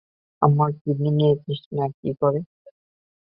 [0.41, 2.41] আমার কিডনী নিয়েছিস না কি রে?